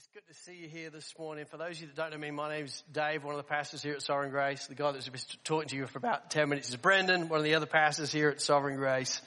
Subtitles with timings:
[0.00, 1.44] It's good to see you here this morning.
[1.44, 3.82] For those of you that don't know me, my name's Dave, one of the pastors
[3.82, 4.66] here at Sovereign Grace.
[4.66, 7.44] The guy that's been talking to you for about 10 minutes is Brendan, one of
[7.44, 9.20] the other pastors here at Sovereign Grace.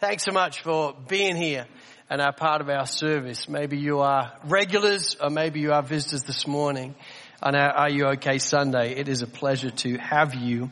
[0.00, 1.64] Thanks so much for being here
[2.10, 3.48] and are part of our service.
[3.48, 6.94] Maybe you are regulars or maybe you are visitors this morning
[7.42, 8.96] on our Are You OK Sunday.
[8.96, 10.68] It is a pleasure to have you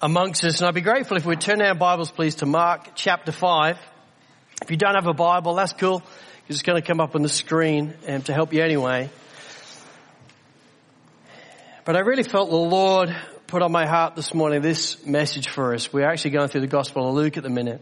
[0.00, 3.32] amongst us and I'd be grateful if we'd turn our Bibles please to Mark chapter
[3.32, 3.78] 5.
[4.62, 6.02] If you don't have a Bible, that's cool.
[6.46, 9.08] It's going to come up on the screen and to help you anyway.
[11.86, 15.72] But I really felt the Lord put on my heart this morning this message for
[15.72, 15.90] us.
[15.90, 17.80] We're actually going through the Gospel of Luke at the minute.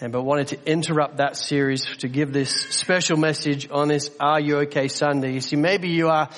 [0.00, 4.40] And but wanted to interrupt that series to give this special message on this Are
[4.40, 5.34] You Okay Sunday.
[5.34, 6.28] You see, maybe you are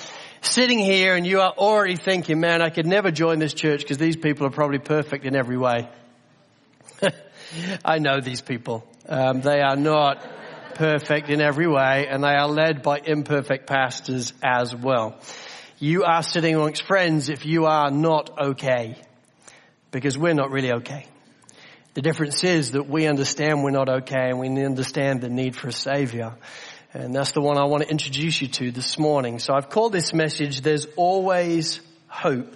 [0.41, 3.97] sitting here and you are already thinking, man, I could never join this church because
[3.97, 5.89] these people are probably perfect in every way.
[7.83, 8.87] I know these people.
[9.09, 10.23] Um, they are not
[10.75, 15.19] perfect in every way and they are led by imperfect pastors as well.
[15.79, 18.95] You are sitting amongst friends if you are not okay
[19.91, 21.07] because we're not really okay.
[21.95, 25.69] The difference is that we understand we're not okay and we understand the need for
[25.69, 26.35] a savior.
[26.93, 29.39] And that's the one I want to introduce you to this morning.
[29.39, 32.53] So I've called this message, There's Always Hope.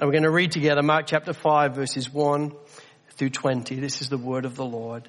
[0.00, 2.52] And we're going to read together Mark chapter 5 verses 1
[3.10, 3.76] through 20.
[3.76, 5.08] This is the word of the Lord.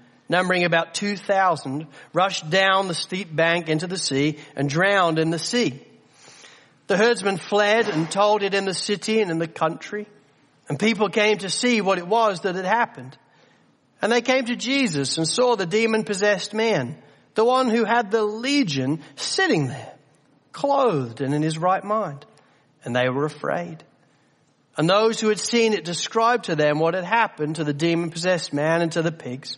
[0.31, 5.37] numbering about 2,000, rushed down the steep bank into the sea and drowned in the
[5.37, 5.79] sea.
[6.87, 10.07] The herdsmen fled and told it in the city and in the country.
[10.69, 13.17] And people came to see what it was that had happened.
[14.01, 16.97] And they came to Jesus and saw the demon possessed man,
[17.35, 19.93] the one who had the legion sitting there,
[20.53, 22.25] clothed and in his right mind.
[22.85, 23.83] And they were afraid.
[24.77, 28.11] And those who had seen it described to them what had happened to the demon
[28.11, 29.57] possessed man and to the pigs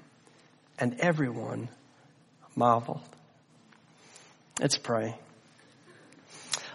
[0.81, 1.69] and everyone
[2.55, 3.01] marveled.
[4.59, 5.15] Let's pray.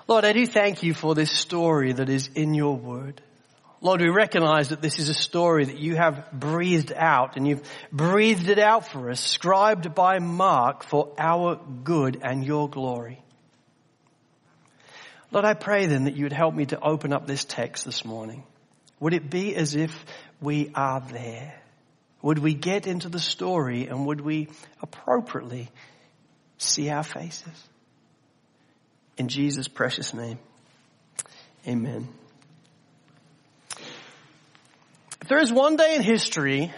[0.08, 3.20] Lord, I do thank you for this story that is in your word.
[3.80, 7.68] Lord, we recognize that this is a story that you have breathed out and you've
[7.92, 13.20] breathed it out for us, scribed by Mark for our good and your glory.
[15.32, 18.04] Lord, I pray then that you would help me to open up this text this
[18.04, 18.44] morning.
[19.00, 19.92] Would it be as if
[20.40, 21.60] we are there?
[22.22, 24.48] Would we get into the story and would we
[24.82, 25.70] appropriately
[26.58, 27.68] see our faces?
[29.16, 30.38] In Jesus' precious name.
[31.66, 32.08] Amen.
[35.20, 36.72] If there is one day in history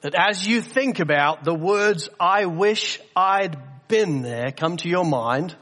[0.00, 3.56] that as you think about the words, I wish I'd
[3.86, 5.54] been there come to your mind,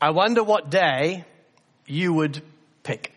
[0.00, 1.24] I wonder what day
[1.86, 2.42] you would
[2.84, 3.12] pick.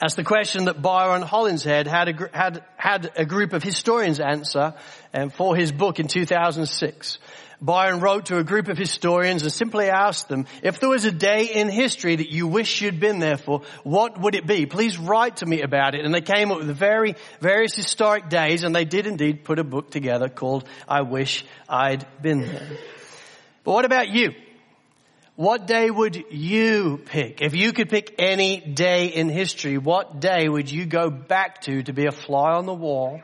[0.00, 4.72] That's the question that Byron Hollinshead had a, had, had a group of historians answer
[5.12, 7.18] um, for his book in 2006.
[7.60, 11.12] Byron wrote to a group of historians and simply asked them, if there was a
[11.12, 14.64] day in history that you wish you'd been there for, what would it be?
[14.64, 16.06] Please write to me about it.
[16.06, 19.64] And they came up with very, various historic days and they did indeed put a
[19.64, 22.68] book together called I Wish I'd Been There.
[23.64, 24.32] But what about you?
[25.40, 27.40] What day would you pick?
[27.40, 31.82] If you could pick any day in history, what day would you go back to
[31.84, 33.22] to be a fly on the wall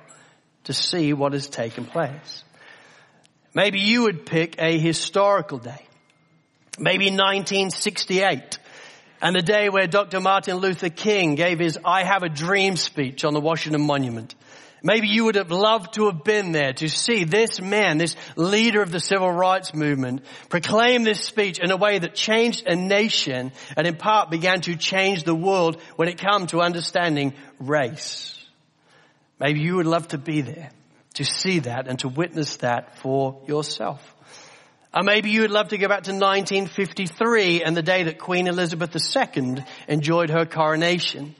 [0.64, 2.42] to see what has taken place?
[3.52, 5.86] Maybe you would pick a historical day.
[6.78, 8.60] Maybe 1968
[9.20, 10.20] and the day where Dr.
[10.20, 14.34] Martin Luther King gave his I have a dream speech on the Washington Monument.
[14.82, 18.82] Maybe you would have loved to have been there to see this man, this leader
[18.82, 23.52] of the civil rights movement, proclaim this speech in a way that changed a nation
[23.76, 28.32] and in part began to change the world when it came to understanding race.
[29.40, 30.70] Maybe you would love to be there
[31.14, 34.14] to see that and to witness that for yourself.
[34.94, 38.46] Or maybe you would love to go back to 1953 and the day that Queen
[38.46, 41.34] Elizabeth II enjoyed her coronation.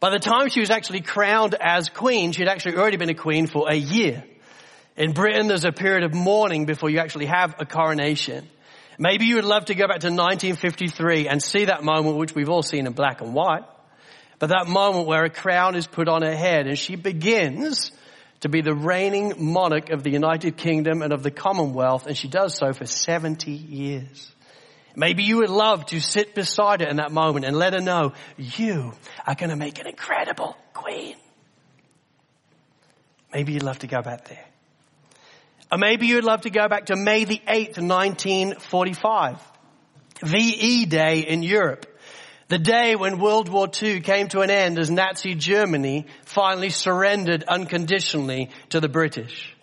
[0.00, 3.14] By the time she was actually crowned as queen, she had actually already been a
[3.14, 4.22] queen for a year.
[4.96, 8.48] In Britain, there's a period of mourning before you actually have a coronation.
[8.98, 12.48] Maybe you would love to go back to 1953 and see that moment which we've
[12.48, 13.62] all seen in black and white.
[14.38, 17.90] But that moment where a crown is put on her head and she begins
[18.40, 22.28] to be the reigning monarch of the United Kingdom and of the Commonwealth, and she
[22.28, 24.32] does so for 70 years.
[24.98, 28.14] Maybe you would love to sit beside her in that moment and let her know
[28.36, 28.92] you
[29.24, 31.14] are going to make an incredible queen.
[33.32, 34.44] Maybe you'd love to go back there.
[35.70, 39.38] Or maybe you'd love to go back to May the 8th, 1945.
[40.24, 41.86] VE Day in Europe.
[42.48, 47.44] The day when World War II came to an end as Nazi Germany finally surrendered
[47.44, 49.54] unconditionally to the British.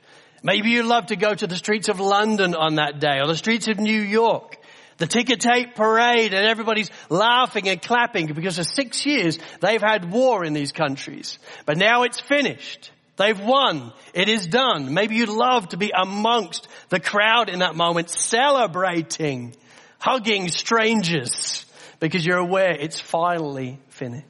[0.43, 3.35] Maybe you'd love to go to the streets of London on that day or the
[3.35, 4.59] streets of New York.
[4.97, 10.09] The ticker tape parade and everybody's laughing and clapping because for six years they've had
[10.09, 11.37] war in these countries.
[11.65, 12.91] But now it's finished.
[13.17, 13.91] They've won.
[14.13, 14.93] It is done.
[14.93, 19.55] Maybe you'd love to be amongst the crowd in that moment celebrating,
[19.99, 21.65] hugging strangers
[21.99, 24.25] because you're aware it's finally finished.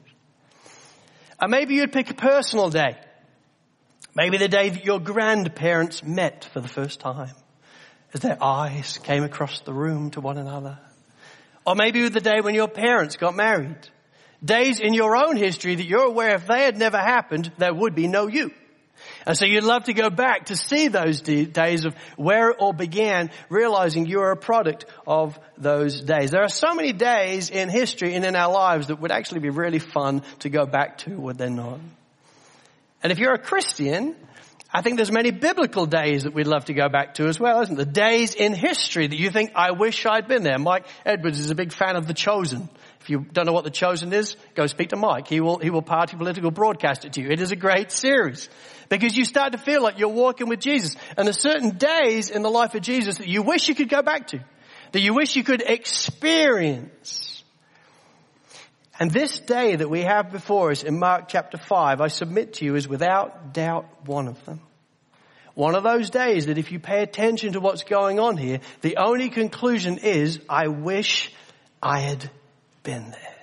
[1.40, 2.96] And maybe you'd pick a personal day.
[4.16, 7.34] Maybe the day that your grandparents met for the first time
[8.16, 10.78] as their eyes came across the room to one another.
[11.66, 13.76] Or maybe the day when your parents got married.
[14.42, 17.94] Days in your own history that you're aware if they had never happened, there would
[17.94, 18.52] be no you.
[19.26, 22.72] And so you'd love to go back to see those days of where it all
[22.72, 26.30] began, realizing you are a product of those days.
[26.30, 29.50] There are so many days in history and in our lives that would actually be
[29.50, 31.80] really fun to go back to, would they not?
[33.02, 34.16] And if you're a Christian,
[34.72, 37.60] I think there's many biblical days that we'd love to go back to as well,
[37.62, 37.84] isn't there?
[37.84, 40.58] Days in history that you think, I wish I'd been there.
[40.58, 42.68] Mike Edwards is a big fan of The Chosen.
[43.00, 45.28] If you don't know what The Chosen is, go speak to Mike.
[45.28, 47.30] He will, he will party political broadcast it to you.
[47.30, 48.48] It is a great series.
[48.88, 50.96] Because you start to feel like you're walking with Jesus.
[51.16, 54.02] And there's certain days in the life of Jesus that you wish you could go
[54.02, 54.40] back to.
[54.92, 57.35] That you wish you could experience.
[58.98, 62.64] And this day that we have before us in Mark chapter 5, I submit to
[62.64, 64.60] you is without doubt one of them.
[65.54, 68.96] One of those days that if you pay attention to what's going on here, the
[68.96, 71.32] only conclusion is, I wish
[71.82, 72.30] I had
[72.82, 73.36] been there.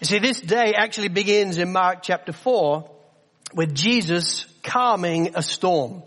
[0.00, 2.88] You see, this day actually begins in Mark chapter 4
[3.54, 6.02] with Jesus calming a storm.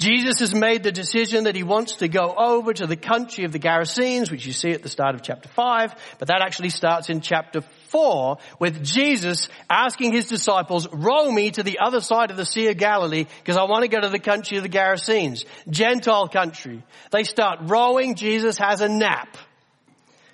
[0.00, 3.52] Jesus has made the decision that he wants to go over to the country of
[3.52, 7.10] the Gerasenes, which you see at the start of chapter 5, but that actually starts
[7.10, 12.38] in chapter 4 with Jesus asking his disciples, row me to the other side of
[12.38, 15.44] the Sea of Galilee because I want to go to the country of the Gerasenes,
[15.68, 16.82] Gentile country.
[17.10, 19.36] They start rowing, Jesus has a nap.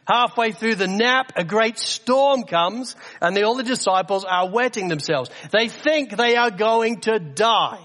[0.06, 4.87] Halfway through the nap, a great storm comes and the, all the disciples are wetting
[4.87, 5.28] themselves.
[5.50, 7.80] They think they are going to die.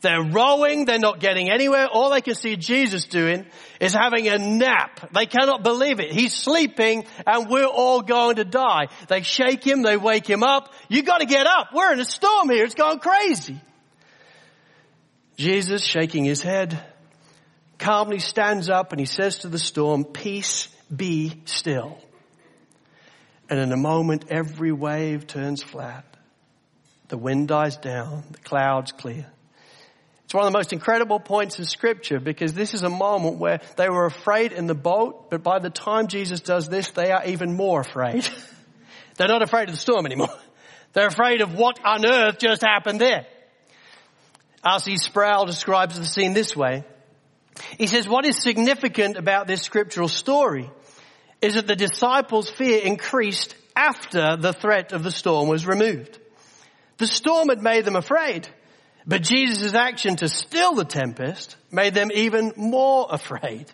[0.00, 1.86] They're rowing, they're not getting anywhere.
[1.86, 3.46] All they can see Jesus doing
[3.80, 5.12] is having a nap.
[5.12, 6.12] They cannot believe it.
[6.12, 8.88] He's sleeping and we're all going to die.
[9.08, 10.72] They shake him, they wake him up.
[10.88, 11.68] You gotta get up.
[11.74, 12.64] We're in a storm here.
[12.64, 13.60] It's going crazy.
[15.36, 16.78] Jesus shaking his head
[17.78, 21.98] calmly stands up and he says to the storm, peace be still.
[23.48, 26.04] And in a moment, every wave turns flat.
[27.08, 28.24] The wind dies down.
[28.32, 29.26] The clouds clear.
[30.26, 33.60] It's one of the most incredible points in scripture because this is a moment where
[33.76, 37.24] they were afraid in the boat, but by the time Jesus does this, they are
[37.26, 38.28] even more afraid.
[39.16, 40.34] They're not afraid of the storm anymore.
[40.94, 43.24] They're afraid of what on earth just happened there.
[44.64, 44.96] R.C.
[44.96, 46.82] Sproul describes the scene this way.
[47.78, 50.68] He says what is significant about this scriptural story
[51.40, 56.18] is that the disciples' fear increased after the threat of the storm was removed.
[56.98, 58.48] The storm had made them afraid,
[59.06, 63.66] but Jesus' action to still the tempest made them even more afraid.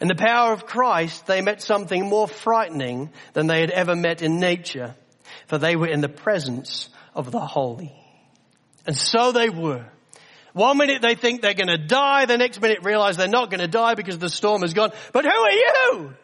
[0.00, 4.22] In the power of Christ, they met something more frightening than they had ever met
[4.22, 4.94] in nature,
[5.46, 7.92] for they were in the presence of the holy.
[8.86, 9.86] And so they were.
[10.52, 13.60] One minute they think they're going to die, the next minute realize they're not going
[13.60, 14.90] to die because the storm has gone.
[15.12, 16.14] But who are you?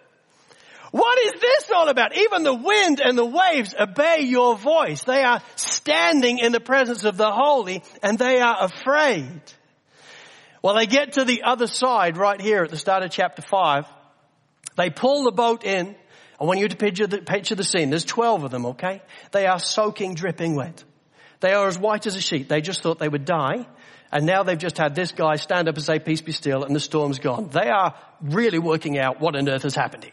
[0.90, 2.16] What is this all about?
[2.16, 5.02] Even the wind and the waves obey your voice.
[5.04, 9.40] They are standing in the presence of the holy and they are afraid.
[10.62, 13.86] Well, they get to the other side right here at the start of chapter five.
[14.76, 15.94] They pull the boat in.
[16.40, 17.90] I want you to picture the, picture the scene.
[17.90, 19.02] There's 12 of them, okay?
[19.32, 20.84] They are soaking, dripping wet.
[21.40, 22.48] They are as white as a sheet.
[22.48, 23.66] They just thought they would die.
[24.10, 26.74] And now they've just had this guy stand up and say, peace be still, and
[26.74, 27.48] the storm's gone.
[27.48, 30.12] They are really working out what on earth has happened here.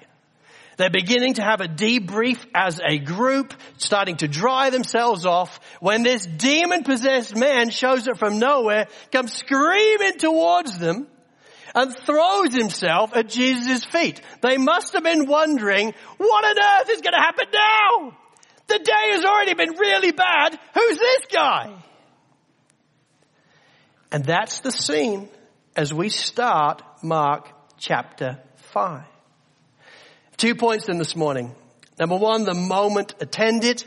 [0.78, 6.04] They're beginning to have a debrief as a group, starting to dry themselves off when
[6.04, 11.08] this demon possessed man shows up from nowhere, comes screaming towards them
[11.74, 14.22] and throws himself at Jesus' feet.
[14.42, 18.18] They must have been wondering, what on earth is going to happen now?
[18.68, 20.58] The day has already been really bad.
[20.74, 21.74] Who's this guy?
[24.12, 25.30] And that's the scene
[25.76, 29.04] as we start Mark chapter 5.
[30.38, 31.56] Two points in this morning.
[31.98, 33.86] Number one, the moment attended.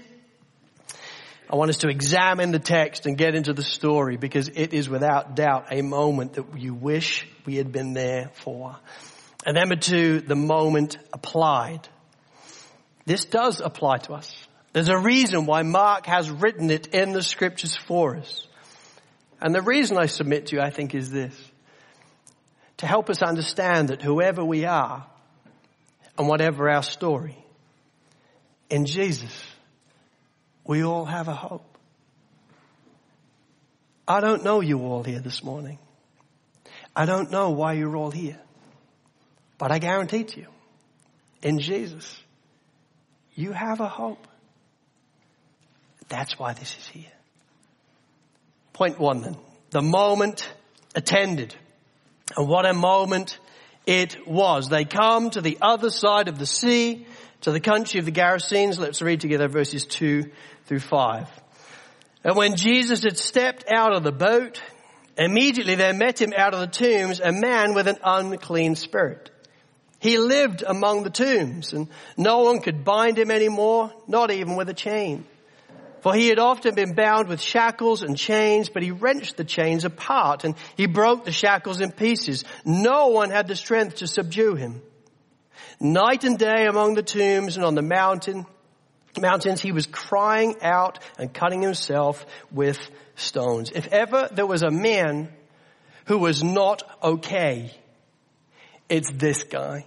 [1.51, 4.89] I want us to examine the text and get into the story because it is
[4.89, 8.77] without doubt a moment that you wish we had been there for.
[9.45, 11.87] And number two, the moment applied.
[13.05, 14.47] This does apply to us.
[14.73, 18.47] There's a reason why Mark has written it in the scriptures for us.
[19.39, 21.35] And the reason I submit to you, I think, is this.
[22.79, 25.07] To help us understand that whoever we are,
[26.19, 27.37] and whatever our story,
[28.69, 29.47] in Jesus,
[30.67, 31.65] we all have a hope.
[34.07, 35.79] I don't know you all here this morning.
[36.97, 38.41] I don't know why you're all here.
[39.59, 40.47] But I guarantee to you,
[41.43, 42.21] in Jesus,
[43.35, 44.27] you have a hope.
[46.09, 47.13] That's why this is here.
[48.73, 49.37] Point one then.
[49.71, 50.51] The moment
[50.95, 51.55] attended.
[52.37, 53.39] And what a moment
[53.89, 54.69] it was.
[54.69, 57.07] They come to the other side of the sea,
[57.41, 58.79] to the country of the Gerasenes.
[58.79, 60.31] Let's read together verses 2
[60.67, 61.27] through 5.
[62.23, 64.61] And when Jesus had stepped out of the boat,
[65.17, 69.31] immediately there met him out of the tombs a man with an unclean spirit.
[70.01, 74.69] He lived among the tombs and no one could bind him anymore, not even with
[74.69, 75.25] a chain.
[76.01, 79.85] For he had often been bound with shackles and chains, but he wrenched the chains
[79.85, 82.45] apart and he broke the shackles in pieces.
[82.65, 84.83] No one had the strength to subdue him.
[85.81, 88.47] Night and day among the tombs and on the mountain,
[89.21, 92.79] mountains, he was crying out and cutting himself with
[93.17, 93.71] stones.
[93.71, 95.33] If ever there was a man
[96.07, 97.73] who was not okay,
[98.89, 99.87] it's this guy.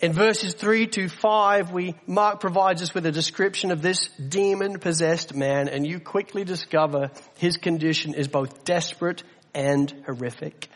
[0.00, 4.78] In verses 3 to 5, we, Mark provides us with a description of this demon
[4.78, 10.68] possessed man and you quickly discover his condition is both desperate and horrific.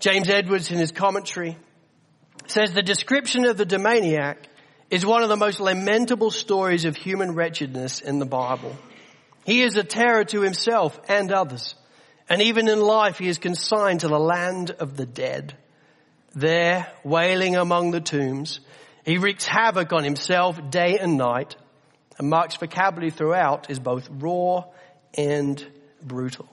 [0.00, 1.56] James Edwards in his commentary
[2.46, 4.36] says the description of the demoniac
[4.90, 8.76] is one of the most lamentable stories of human wretchedness in the Bible.
[9.46, 11.74] He is a terror to himself and others.
[12.28, 15.56] And even in life, he is consigned to the land of the dead
[16.34, 18.60] there wailing among the tombs.
[19.04, 21.56] He wreaks havoc on himself day and night.
[22.18, 24.64] And Mark's vocabulary throughout is both raw
[25.14, 25.64] and
[26.02, 26.48] brutal.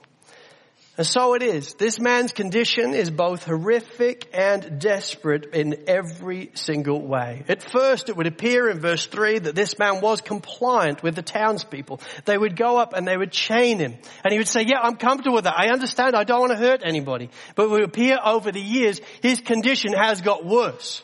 [1.00, 1.72] And so it is.
[1.76, 7.42] This man's condition is both horrific and desperate in every single way.
[7.48, 11.22] At first it would appear in verse 3 that this man was compliant with the
[11.22, 12.02] townspeople.
[12.26, 13.96] They would go up and they would chain him.
[14.22, 15.58] And he would say, yeah, I'm comfortable with that.
[15.58, 16.14] I understand.
[16.14, 17.30] I don't want to hurt anybody.
[17.54, 21.02] But it would appear over the years his condition has got worse.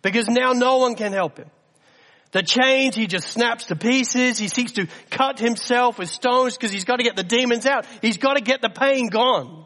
[0.00, 1.50] Because now no one can help him.
[2.34, 4.38] The chains he just snaps to pieces.
[4.38, 7.86] He seeks to cut himself with stones because he's got to get the demons out.
[8.02, 9.64] He's got to get the pain gone.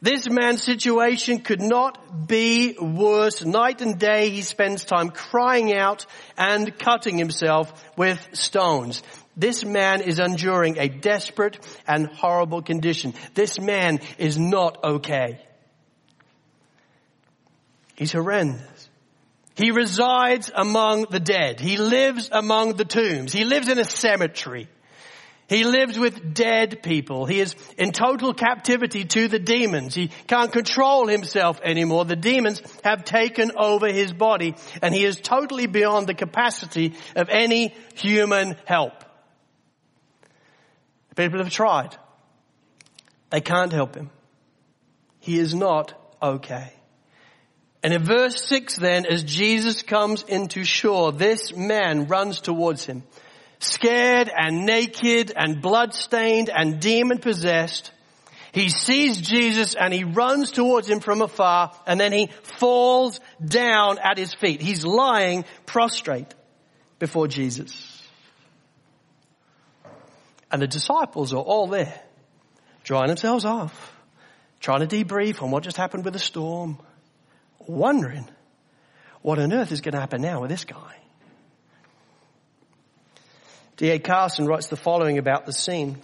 [0.00, 3.44] This man's situation could not be worse.
[3.44, 9.04] Night and day he spends time crying out and cutting himself with stones.
[9.36, 13.14] This man is enduring a desperate and horrible condition.
[13.34, 15.40] This man is not okay.
[17.94, 18.71] He's horrendous.
[19.54, 21.60] He resides among the dead.
[21.60, 23.32] He lives among the tombs.
[23.32, 24.68] He lives in a cemetery.
[25.48, 27.26] He lives with dead people.
[27.26, 29.94] He is in total captivity to the demons.
[29.94, 32.06] He can't control himself anymore.
[32.06, 37.28] The demons have taken over his body and he is totally beyond the capacity of
[37.28, 39.04] any human help.
[41.14, 41.94] People have tried.
[43.28, 44.10] They can't help him.
[45.20, 45.92] He is not
[46.22, 46.72] okay.
[47.82, 53.02] And in verse 6 then, as Jesus comes into shore, this man runs towards him
[53.62, 57.92] scared and naked and bloodstained and demon possessed.
[58.52, 63.98] He sees Jesus and he runs towards him from afar and then he falls down
[63.98, 64.60] at his feet.
[64.60, 66.34] He's lying prostrate
[66.98, 68.02] before Jesus.
[70.50, 71.98] And the disciples are all there,
[72.84, 73.92] drying themselves off,
[74.60, 76.78] trying to debrief on what just happened with the storm,
[77.66, 78.28] wondering
[79.22, 80.96] what on earth is going to happen now with this guy.
[83.76, 83.98] D.A.
[83.98, 85.98] Carson writes the following about the scene.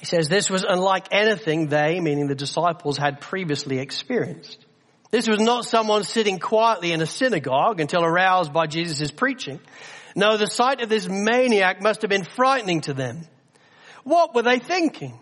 [0.00, 4.64] He says, this was unlike anything they, meaning the disciples, had previously experienced.
[5.10, 9.60] This was not someone sitting quietly in a synagogue until aroused by Jesus' preaching.
[10.14, 13.26] No, the sight of this maniac must have been frightening to them.
[14.04, 15.18] What were they thinking?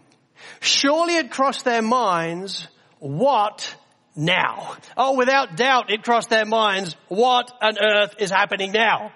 [0.61, 3.75] Surely it crossed their minds, what
[4.19, 4.77] now?
[4.97, 9.13] Oh, without doubt it crossed their minds, what on earth is happening now?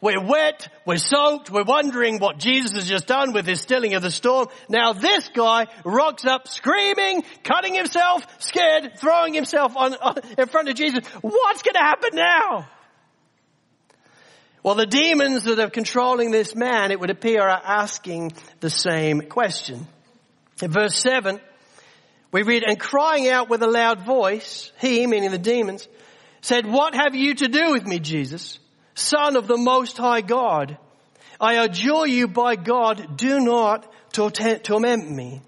[0.00, 4.02] We're wet, we're soaked, we're wondering what Jesus has just done with his stilling of
[4.02, 4.48] the storm.
[4.68, 10.68] Now this guy rocks up screaming, cutting himself, scared, throwing himself on, on in front
[10.68, 11.06] of Jesus.
[11.22, 12.68] What's going to happen now?
[14.62, 19.22] Well, the demons that are controlling this man, it would appear, are asking the same
[19.22, 19.86] question.
[20.60, 21.40] In verse 7,
[22.32, 25.86] we read, and crying out with a loud voice, he, meaning the demons,
[26.40, 28.58] said, what have you to do with me, Jesus?
[28.94, 30.78] Son of the Most High God.
[31.40, 35.42] I adjure you by God, do not torment me.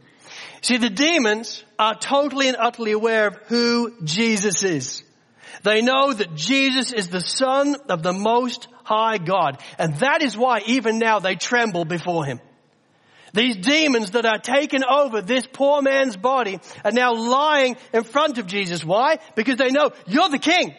[0.61, 5.03] See, the demons are totally and utterly aware of who Jesus is.
[5.63, 9.63] They know that Jesus is the Son of the Most High God.
[9.79, 12.41] And that is why even now they tremble before Him.
[13.35, 18.39] These demons that are taken over this poor man's body are now lying in front
[18.39, 18.85] of Jesus.
[18.85, 19.19] Why?
[19.35, 20.75] Because they know you're the King.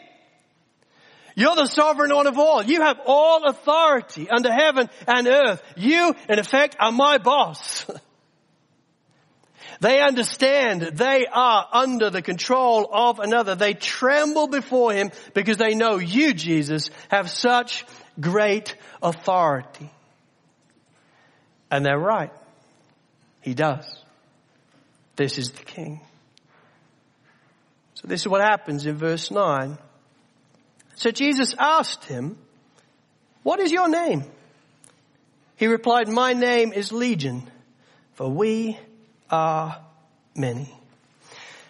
[1.36, 2.64] You're the sovereign one of all.
[2.64, 5.64] You have all authority under heaven and earth.
[5.78, 7.86] You, in effect, are my boss.
[9.80, 13.56] they understand they are under the control of another.
[13.56, 17.86] They tremble before him because they know you, Jesus, have such
[18.20, 19.90] great authority.
[21.72, 22.34] And they're right.
[23.42, 23.86] He does.
[25.16, 26.02] This is the king.
[27.96, 29.78] So this is what happens in verse 9.
[30.96, 32.38] So Jesus asked him,
[33.44, 34.24] what is your name?
[35.56, 37.50] He replied, my name is Legion,
[38.14, 38.78] for we
[39.30, 39.82] are
[40.36, 40.74] many.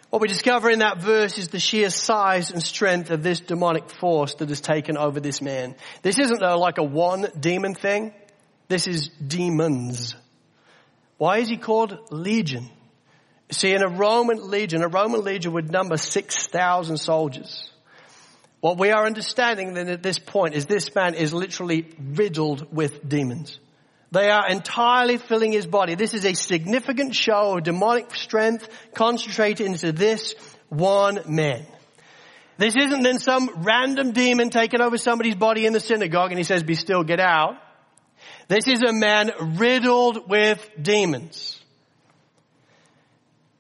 [0.10, 3.90] What we discover in that verse is the sheer size and strength of this demonic
[3.90, 5.76] force that has taken over this man.
[6.02, 8.14] This isn't like a one demon thing.
[8.68, 10.16] This is demons.
[11.20, 12.70] Why is he called legion?
[13.52, 17.70] See, in a Roman legion, a Roman legion would number 6,000 soldiers.
[18.62, 23.08] What we are understanding then at this point is this man is literally riddled with
[23.08, 23.60] demons.
[24.12, 25.96] They are entirely filling his body.
[25.96, 30.36] This is a significant show of demonic strength concentrated into this
[30.70, 31.66] one man.
[32.58, 36.46] This isn't then some random demon taking over somebody's body in the synagogue and he
[36.46, 37.56] says, be still, get out.
[38.50, 41.62] This is a man riddled with demons.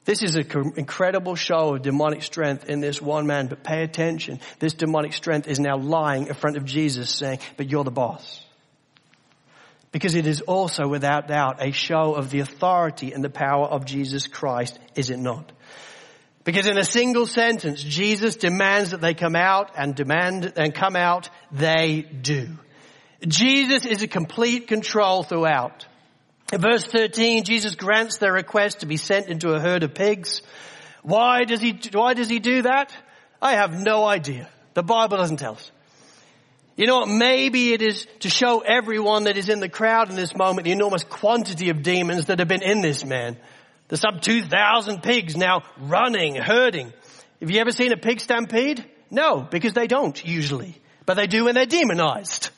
[0.03, 4.39] This is an incredible show of demonic strength in this one man, but pay attention.
[4.57, 8.43] This demonic strength is now lying in front of Jesus saying, but you're the boss.
[9.91, 13.85] Because it is also without doubt a show of the authority and the power of
[13.85, 15.51] Jesus Christ, is it not?
[16.43, 20.95] Because in a single sentence, Jesus demands that they come out and demand and come
[20.95, 22.57] out, they do.
[23.27, 25.85] Jesus is a complete control throughout.
[26.51, 30.41] In verse 13, Jesus grants their request to be sent into a herd of pigs.
[31.03, 32.93] Why does he, why does he do that?
[33.41, 34.49] I have no idea.
[34.73, 35.71] The Bible doesn't tell us.
[36.75, 37.09] You know what?
[37.09, 40.71] Maybe it is to show everyone that is in the crowd in this moment the
[40.71, 43.37] enormous quantity of demons that have been in this man.
[43.89, 46.93] There's some 2,000 pigs now running, herding.
[47.41, 48.85] Have you ever seen a pig stampede?
[49.11, 50.79] No, because they don't usually.
[51.05, 52.49] But they do when they're demonized.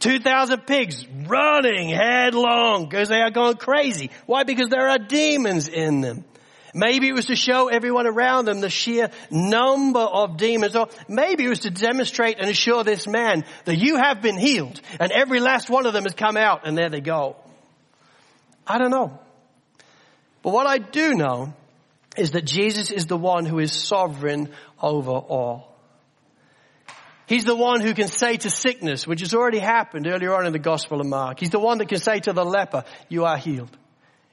[0.00, 4.10] 2,000 pigs running headlong because they are going crazy.
[4.26, 4.44] Why?
[4.44, 6.24] Because there are demons in them.
[6.74, 11.44] Maybe it was to show everyone around them the sheer number of demons, or maybe
[11.44, 15.40] it was to demonstrate and assure this man that you have been healed, and every
[15.40, 17.36] last one of them has come out, and there they go.
[18.66, 19.18] I don't know.
[20.42, 21.54] But what I do know
[22.16, 25.77] is that Jesus is the one who is sovereign over all.
[27.28, 30.52] He's the one who can say to sickness, which has already happened earlier on in
[30.54, 31.38] the Gospel of Mark.
[31.38, 33.76] He's the one that can say to the leper, you are healed.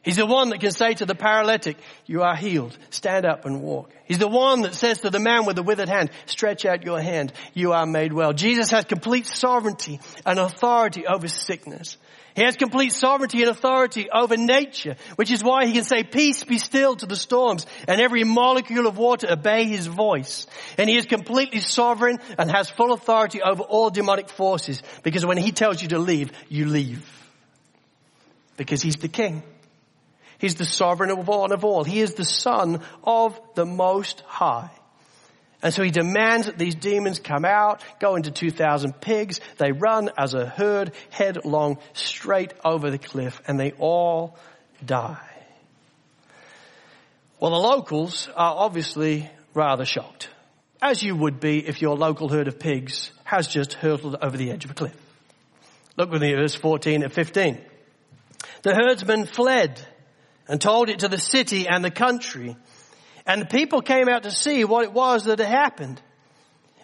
[0.02, 2.78] He's the one that can say to the paralytic, you are healed.
[2.92, 3.92] Stand up and walk.
[4.06, 7.02] He's the one that says to the man with the withered hand, stretch out your
[7.02, 7.34] hand.
[7.54, 8.32] You are made well.
[8.32, 11.98] Jesus has complete sovereignty and authority over sickness.
[12.36, 16.44] He has complete sovereignty and authority over nature, which is why he can say, peace
[16.44, 20.46] be still to the storms and every molecule of water obey his voice.
[20.78, 25.38] And he is completely sovereign and has full authority over all demonic forces because when
[25.38, 27.10] he tells you to leave, you leave.
[28.58, 29.42] Because he's the king.
[30.38, 31.86] He's the sovereign of all and of all.
[31.86, 34.72] He is the son of the most high.
[35.62, 39.40] And so he demands that these demons come out, go into 2,000 pigs.
[39.58, 44.38] They run as a herd headlong straight over the cliff and they all
[44.86, 45.18] die.
[47.40, 50.30] Well, the locals are obviously rather shocked,
[50.82, 54.52] as you would be if your local herd of pigs has just hurtled over the
[54.52, 54.96] edge of a cliff.
[55.98, 57.62] Look with me at verse 14 and 15.
[58.64, 59.80] The herdsmen fled
[60.48, 62.56] and told it to the city and the country
[63.26, 66.02] and the people came out to see what it was that had happened.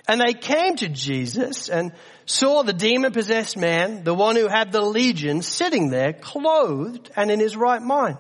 [0.08, 1.94] And they came to Jesus and
[2.26, 7.30] saw the demon possessed man, the one who had the legion, sitting there clothed and
[7.30, 8.18] in his right mind.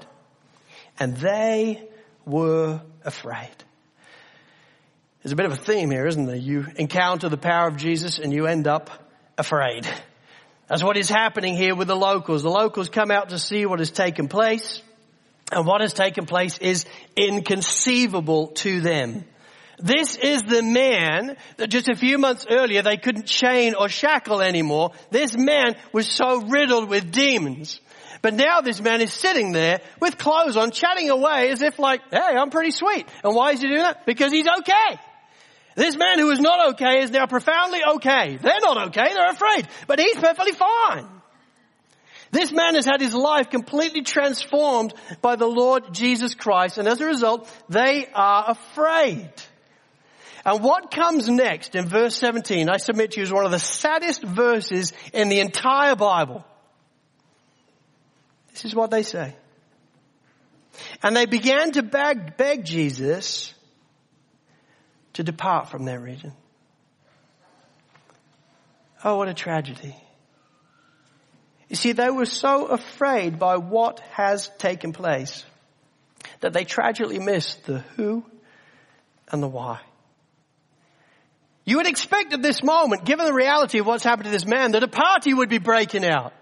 [0.99, 1.88] And they
[2.25, 3.49] were afraid.
[5.23, 6.36] There's a bit of a theme here, isn't there?
[6.36, 8.89] You encounter the power of Jesus and you end up
[9.38, 9.88] afraid.
[10.67, 12.43] That's what is happening here with the locals.
[12.43, 14.81] The locals come out to see what has taken place.
[15.51, 16.85] And what has taken place is
[17.17, 19.25] inconceivable to them.
[19.79, 24.41] This is the man that just a few months earlier they couldn't chain or shackle
[24.41, 24.91] anymore.
[25.09, 27.81] This man was so riddled with demons.
[28.21, 32.01] But now this man is sitting there with clothes on, chatting away as if like,
[32.11, 33.07] hey, I'm pretty sweet.
[33.23, 34.05] And why is he doing that?
[34.05, 34.99] Because he's okay.
[35.75, 38.37] This man who is not okay is now profoundly okay.
[38.37, 39.67] They're not okay, they're afraid.
[39.87, 41.20] But he's perfectly fine.
[42.31, 47.01] This man has had his life completely transformed by the Lord Jesus Christ and as
[47.01, 49.29] a result, they are afraid.
[50.45, 53.59] And what comes next in verse 17, I submit to you is one of the
[53.59, 56.43] saddest verses in the entire Bible.
[58.51, 59.35] This is what they say.
[61.03, 63.53] And they began to beg, beg Jesus
[65.13, 66.33] to depart from their region.
[69.03, 69.95] Oh, what a tragedy.
[71.71, 75.45] You see, they were so afraid by what has taken place
[76.41, 78.25] that they tragically missed the who
[79.31, 79.79] and the why.
[81.63, 84.73] You would expect at this moment, given the reality of what's happened to this man,
[84.73, 86.34] that a party would be breaking out.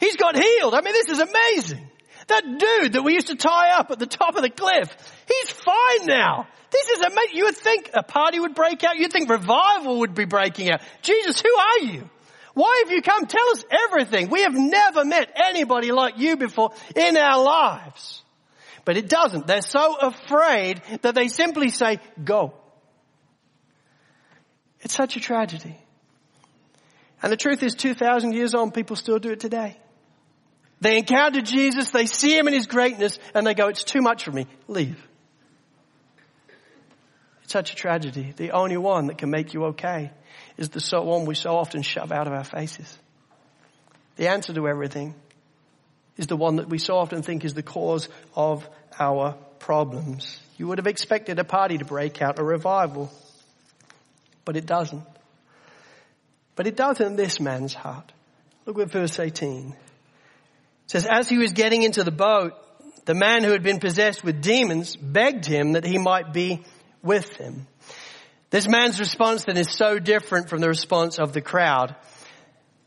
[0.00, 0.74] He's got healed.
[0.74, 1.88] I mean, this is amazing.
[2.28, 4.94] That dude that we used to tie up at the top of the cliff,
[5.26, 6.46] he's fine now.
[6.70, 7.36] This is amazing.
[7.36, 8.98] You would think a party would break out.
[8.98, 10.82] You'd think revival would be breaking out.
[11.00, 12.10] Jesus, who are you?
[12.54, 13.26] Why have you come?
[13.26, 14.30] Tell us everything.
[14.30, 18.22] We have never met anybody like you before in our lives.
[18.84, 19.46] But it doesn't.
[19.46, 22.54] They're so afraid that they simply say, go.
[24.80, 25.76] It's such a tragedy.
[27.22, 29.78] And the truth is 2,000 years on, people still do it today.
[30.80, 34.24] They encounter Jesus, they see him in his greatness, and they go, it's too much
[34.24, 34.46] for me.
[34.68, 35.02] Leave.
[37.54, 38.34] Such a tragedy.
[38.36, 40.10] The only one that can make you okay
[40.56, 42.98] is the so one we so often shove out of our faces.
[44.16, 45.14] The answer to everything
[46.16, 50.40] is the one that we so often think is the cause of our problems.
[50.56, 53.12] You would have expected a party to break out, a revival,
[54.44, 55.04] but it doesn't.
[56.56, 58.12] But it does in this man's heart.
[58.66, 59.68] Look at verse 18.
[59.68, 59.76] It
[60.88, 62.54] says, as he was getting into the boat,
[63.04, 66.64] the man who had been possessed with demons begged him that he might be
[67.04, 67.66] with him.
[68.50, 71.96] This man's response then is so different from the response of the crowd.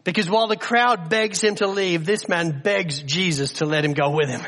[0.03, 3.93] Because while the crowd begs him to leave, this man begs Jesus to let him
[3.93, 4.41] go with him.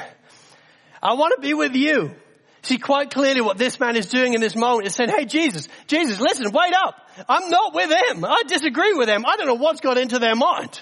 [1.04, 2.16] I want to be with you.
[2.62, 5.68] See quite clearly what this man is doing in this moment is saying, hey Jesus,
[5.88, 6.96] Jesus, listen, wait up.
[7.28, 8.26] I'm not with them.
[8.26, 9.26] I disagree with them.
[9.26, 10.80] I don't know what's got into their mind.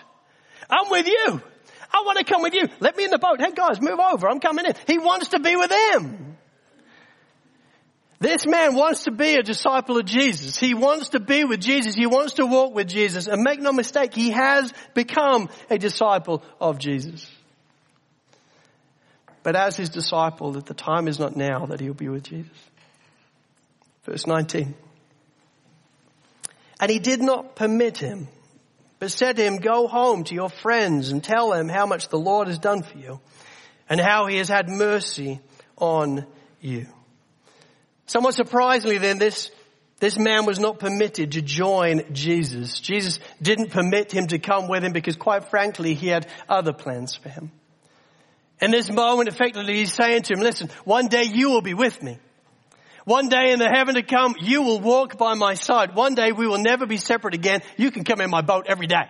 [0.69, 1.41] I'm with you.
[1.93, 2.67] I want to come with you.
[2.79, 3.39] Let me in the boat.
[3.39, 4.27] Hey guys, move over.
[4.27, 4.73] I'm coming in.
[4.85, 6.26] He wants to be with them.
[8.19, 10.57] This man wants to be a disciple of Jesus.
[10.57, 11.93] He wants to be with Jesus.
[11.93, 13.27] He wants to walk with Jesus.
[13.27, 17.29] And make no mistake, he has become a disciple of Jesus.
[19.43, 22.57] But as his disciple, that the time is not now that he'll be with Jesus.
[24.03, 24.73] Verse 19.
[26.79, 28.27] And he did not permit him,
[28.99, 32.19] but said to him, go home to your friends and tell them how much the
[32.19, 33.19] Lord has done for you
[33.89, 35.39] and how he has had mercy
[35.77, 36.25] on
[36.61, 36.87] you.
[38.07, 39.51] Somewhat surprisingly then, this,
[39.99, 42.79] this man was not permitted to join Jesus.
[42.79, 47.15] Jesus didn't permit him to come with him because quite frankly, he had other plans
[47.15, 47.51] for him.
[48.59, 52.01] In this moment, effectively, he's saying to him, listen, one day you will be with
[52.01, 52.17] me.
[53.05, 55.95] One day in the heaven to come, you will walk by my side.
[55.95, 57.61] One day we will never be separate again.
[57.77, 59.09] You can come in my boat every day.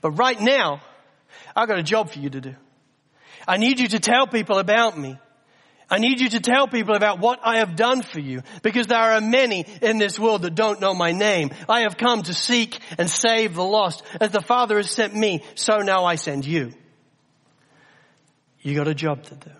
[0.00, 0.82] But right now,
[1.54, 2.54] I've got a job for you to do.
[3.46, 5.18] I need you to tell people about me.
[5.94, 8.98] I need you to tell people about what I have done for you because there
[8.98, 11.52] are many in this world that don't know my name.
[11.68, 14.02] I have come to seek and save the lost.
[14.20, 16.72] As the Father has sent me, so now I send you.
[18.60, 19.52] You got a job to do.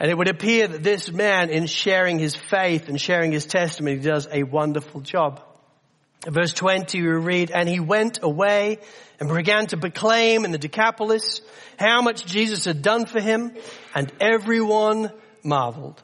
[0.00, 3.98] And it would appear that this man in sharing his faith and sharing his testimony
[3.98, 5.40] does a wonderful job.
[6.26, 8.78] Verse 20 we read, and he went away
[9.20, 11.40] and began to proclaim in the Decapolis
[11.78, 13.52] how much Jesus had done for him
[13.94, 15.10] and everyone
[15.42, 16.02] marveled.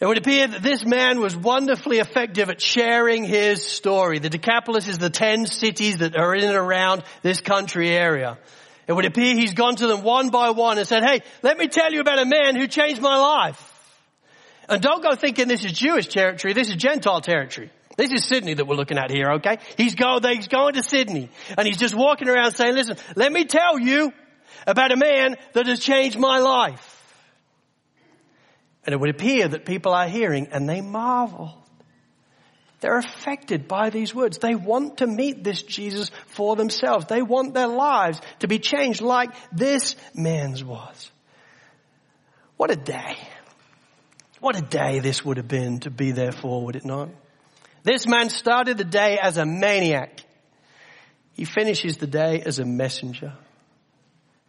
[0.00, 4.20] It would appear that this man was wonderfully effective at sharing his story.
[4.20, 8.38] The Decapolis is the ten cities that are in and around this country area.
[8.86, 11.66] It would appear he's gone to them one by one and said, hey, let me
[11.66, 13.74] tell you about a man who changed my life.
[14.68, 17.70] And don't go thinking this is Jewish territory, this is Gentile territory.
[17.98, 19.58] This is Sydney that we're looking at here, okay?
[19.76, 23.44] He's going, he's going to Sydney and he's just walking around saying, listen, let me
[23.44, 24.12] tell you
[24.68, 26.94] about a man that has changed my life.
[28.84, 31.60] And it would appear that people are hearing and they marvel.
[32.78, 34.38] They're affected by these words.
[34.38, 37.06] They want to meet this Jesus for themselves.
[37.06, 41.10] They want their lives to be changed like this man's was.
[42.56, 43.18] What a day.
[44.38, 47.08] What a day this would have been to be there for, would it not?
[47.90, 50.20] This man started the day as a maniac.
[51.32, 53.32] He finishes the day as a messenger.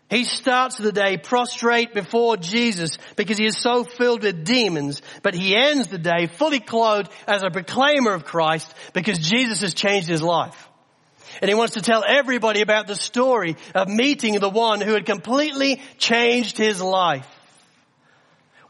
[0.10, 5.36] He starts the day prostrate before Jesus because he is so filled with demons, but
[5.36, 10.10] he ends the day fully clothed as a proclaimer of Christ because Jesus has changed
[10.10, 10.68] his life.
[11.42, 15.06] And he wants to tell everybody about the story of meeting the one who had
[15.06, 17.28] completely changed his life.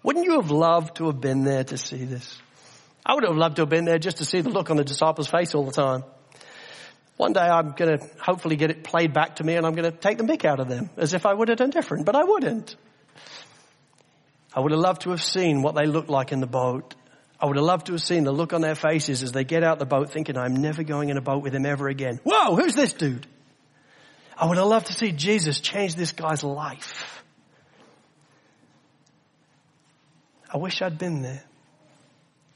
[0.04, 2.40] Wouldn't you have loved to have been there to see this?
[3.10, 4.84] I would have loved to have been there just to see the look on the
[4.84, 6.04] disciples' face all the time.
[7.18, 9.92] One day I'm going to hopefully get it played back to me and I'm going
[9.92, 12.16] to take the mick out of them as if I would have done different, but
[12.16, 12.76] I wouldn't.
[14.54, 16.94] I would have loved to have seen what they looked like in the boat.
[17.42, 19.64] I would have loved to have seen the look on their faces as they get
[19.64, 22.20] out the boat thinking, I'm never going in a boat with him ever again.
[22.24, 23.26] Whoa, who's this dude?
[24.38, 27.24] I would have loved to see Jesus change this guy's life.
[30.54, 31.44] I wish I'd been there.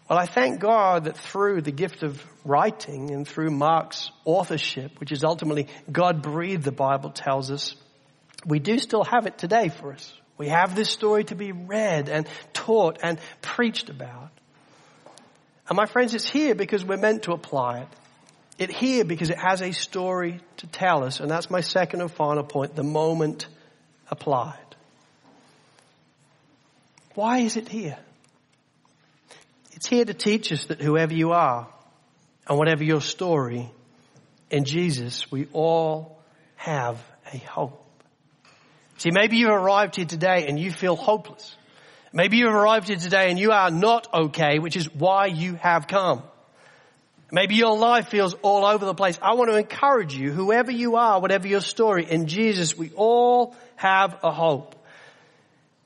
[0.09, 5.11] Well, I thank God that through the gift of writing and through Mark's authorship, which
[5.11, 7.75] is ultimately God breathed, the Bible tells us,
[8.45, 10.13] we do still have it today for us.
[10.37, 14.31] We have this story to be read and taught and preached about.
[15.69, 17.87] And my friends, it's here because we're meant to apply it.
[18.59, 21.21] It's here because it has a story to tell us.
[21.21, 23.47] And that's my second and final point, the moment
[24.11, 24.57] applied.
[27.15, 27.97] Why is it here?
[29.83, 31.67] It's here to teach us that whoever you are
[32.47, 33.69] and whatever your story,
[34.49, 36.21] in Jesus, we all
[36.55, 37.85] have a hope.
[38.99, 41.53] See, maybe you've arrived here today and you feel hopeless.
[42.13, 45.89] Maybe you've arrived here today and you are not okay, which is why you have
[45.89, 46.23] come.
[47.29, 49.19] Maybe your life feels all over the place.
[49.21, 53.53] I want to encourage you, whoever you are, whatever your story, in Jesus, we all
[53.75, 54.75] have a hope.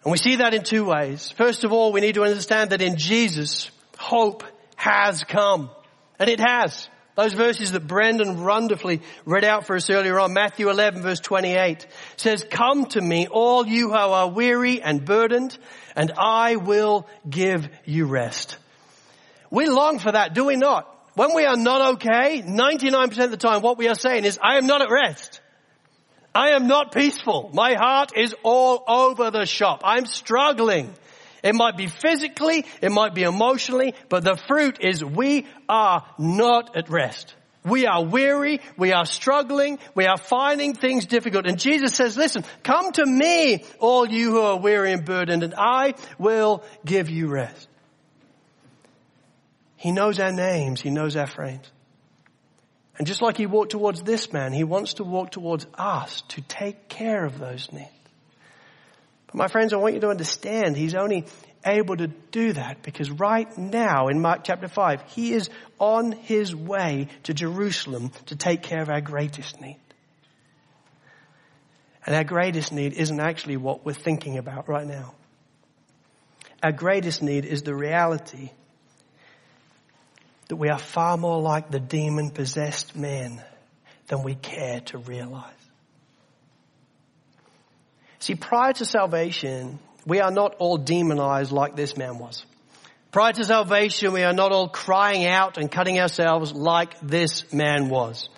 [0.04, 1.32] And we see that in two ways.
[1.32, 3.72] First of all, we need to understand that in Jesus,
[4.08, 4.44] hope
[4.76, 5.70] has come.
[6.20, 6.90] And it has.
[7.16, 11.88] Those verses that Brendan wonderfully read out for us earlier on, Matthew 11 verse 28
[12.16, 15.58] says, come to me all you who are weary and burdened
[15.96, 18.58] and I will give you rest.
[19.50, 20.94] We long for that, do we not?
[21.16, 24.58] When we are not okay, 99% of the time what we are saying is, I
[24.58, 25.42] am not at rest.
[26.36, 27.50] I am not peaceful.
[27.52, 29.82] My heart is all over the shop.
[29.84, 30.94] I'm struggling.
[31.48, 36.76] It might be physically, it might be emotionally, but the fruit is we are not
[36.76, 37.36] at rest.
[37.64, 41.46] We are weary, we are struggling, we are finding things difficult.
[41.46, 45.54] And Jesus says, listen, come to me, all you who are weary and burdened, and
[45.58, 47.70] I will give you rest.
[49.78, 51.72] He knows our names, He knows our frames.
[52.98, 56.42] And just like He walked towards this man, He wants to walk towards us to
[56.42, 57.92] take care of those needs.
[59.38, 61.26] My friends, I want you to understand he's only
[61.64, 66.56] able to do that because right now in Mark chapter 5, he is on his
[66.56, 69.80] way to Jerusalem to take care of our greatest need.
[72.04, 75.14] And our greatest need isn't actually what we're thinking about right now.
[76.64, 78.50] Our greatest need is the reality
[80.48, 83.44] that we are far more like the demon possessed man
[84.08, 85.67] than we care to realize.
[88.20, 92.46] See, prior to salvation, we are not all demonized like this man was.
[93.12, 97.90] Prior to salvation, we are not all crying out and cutting ourselves like this man
[97.90, 98.30] was.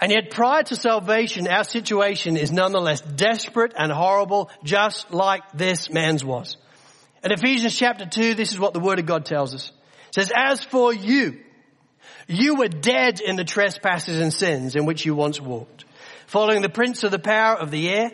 [0.00, 5.90] And yet prior to salvation, our situation is nonetheless desperate and horrible, just like this
[5.90, 6.56] man's was.
[7.22, 9.70] In Ephesians chapter 2, this is what the Word of God tells us.
[10.08, 11.40] It says, as for you,
[12.26, 15.84] you were dead in the trespasses and sins in which you once walked,
[16.26, 18.10] following the prince of the power of the air,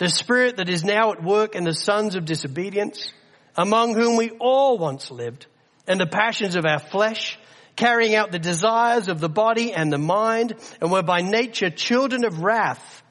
[0.00, 3.12] the spirit that is now at work in the sons of disobedience,
[3.54, 5.44] among whom we all once lived,
[5.86, 7.38] and the passions of our flesh,
[7.76, 12.24] carrying out the desires of the body and the mind, and were by nature children
[12.24, 13.02] of wrath,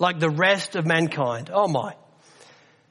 [0.00, 1.48] like the rest of mankind.
[1.54, 1.94] Oh my.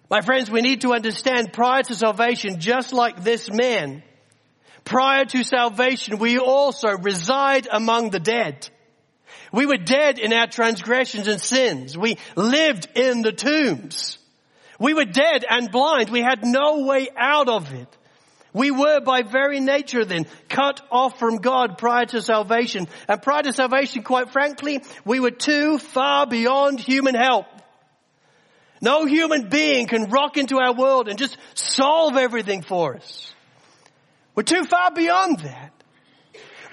[0.09, 4.01] My friends, we need to understand prior to salvation, just like this man,
[4.85, 8.69] prior to salvation, we also reside among the dead.
[9.51, 11.97] We were dead in our transgressions and sins.
[11.97, 14.17] We lived in the tombs.
[14.79, 16.09] We were dead and blind.
[16.09, 17.97] We had no way out of it.
[18.53, 22.87] We were by very nature then cut off from God prior to salvation.
[23.07, 27.45] And prior to salvation, quite frankly, we were too far beyond human help.
[28.81, 33.33] No human being can rock into our world and just solve everything for us.
[34.33, 35.71] We're too far beyond that.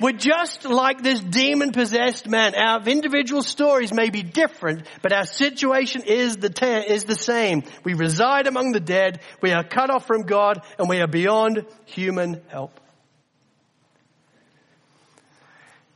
[0.01, 2.55] We're just like this demon possessed man.
[2.55, 7.65] Our individual stories may be different, but our situation is the, is the same.
[7.83, 11.67] We reside among the dead, we are cut off from God, and we are beyond
[11.85, 12.79] human help.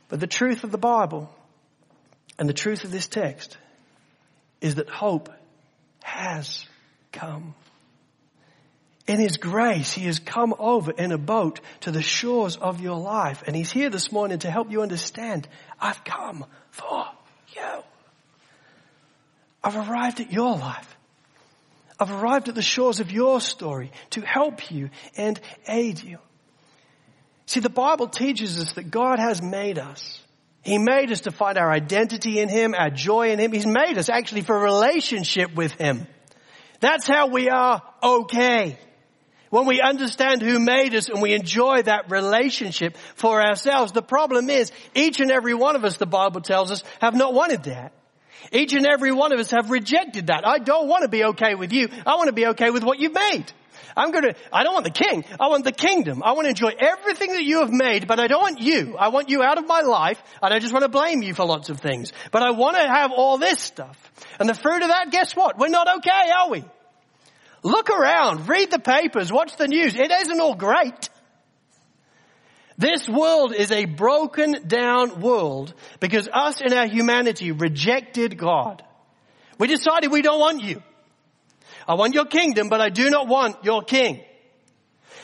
[0.09, 1.35] But the truth of the Bible
[2.39, 3.57] and the truth of this text
[4.61, 5.31] is that hope
[6.03, 6.67] has
[7.13, 7.55] come.
[9.07, 12.99] In His grace, He has come over in a boat to the shores of your
[12.99, 13.43] life.
[13.47, 15.49] And He's here this morning to help you understand,
[15.81, 17.05] I've come for
[17.55, 17.83] you.
[19.65, 20.97] I've arrived at your life.
[21.99, 25.39] I've arrived at the shores of your story to help you and
[25.69, 26.19] aid you.
[27.47, 30.21] See, the Bible teaches us that God has made us.
[30.63, 33.53] He made us to find our identity in Him, our joy in Him.
[33.53, 36.07] He's made us actually for relationship with Him.
[36.81, 38.79] That's how we are okay
[39.53, 43.93] when we understand who made us and we enjoy that relationship for ourselves.
[43.93, 47.35] The problem is each and every one of us, the Bible tells us, have not
[47.35, 47.93] wanted that.
[48.51, 50.47] Each and every one of us have rejected that.
[50.47, 51.89] I don't want to be okay with you.
[52.07, 53.45] I want to be okay with what you've made.
[53.95, 55.23] I'm going to, I don't want the king.
[55.39, 56.23] I want the kingdom.
[56.25, 58.97] I want to enjoy everything that you have made, but I don't want you.
[58.99, 60.23] I want you out of my life.
[60.43, 62.89] and I just want to blame you for lots of things, but I want to
[62.89, 63.99] have all this stuff.
[64.41, 65.59] And the fruit of that, guess what?
[65.59, 66.65] We're not okay, are we?
[67.63, 69.95] Look around, read the papers, watch the news.
[69.95, 71.09] It isn't all great.
[72.77, 78.83] This world is a broken down world because us in our humanity rejected God.
[79.59, 80.83] We decided we don't want you.
[81.87, 84.25] I want your kingdom, but I do not want your king.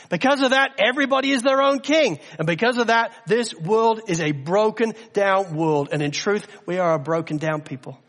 [0.09, 2.19] Because of that, everybody is their own king.
[2.37, 5.89] And because of that, this world is a broken down world.
[5.91, 7.99] And in truth, we are a broken down people.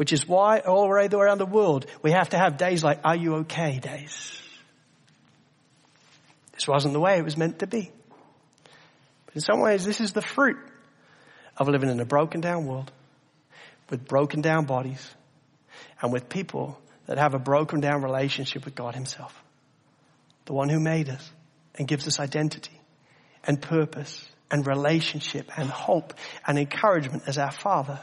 [0.00, 3.34] Which is why all around the world we have to have days like, are you
[3.40, 4.32] okay days?
[6.54, 7.90] This wasn't the way it was meant to be.
[9.26, 10.56] But in some ways this is the fruit
[11.58, 12.90] of living in a broken down world
[13.90, 15.06] with broken down bodies
[16.00, 19.38] and with people that have a broken down relationship with God himself.
[20.46, 21.30] The one who made us
[21.74, 22.80] and gives us identity
[23.44, 26.14] and purpose and relationship and hope
[26.46, 28.00] and encouragement as our Father.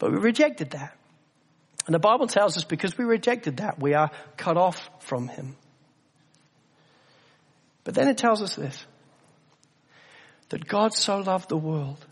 [0.00, 0.96] But we rejected that.
[1.86, 5.56] And the Bible tells us because we rejected that, we are cut off from Him.
[7.84, 8.84] But then it tells us this
[10.48, 12.04] that God so loved the world